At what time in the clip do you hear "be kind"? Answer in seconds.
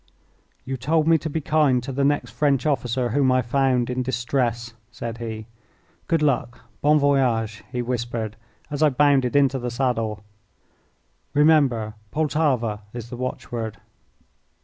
1.29-1.83